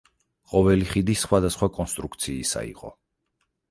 ყოველი 0.53 0.87
ხიდი 0.93 1.17
სხვავასხვა 1.25 1.71
კონსტრუქციისა 1.79 2.69
იყო. 2.75 2.95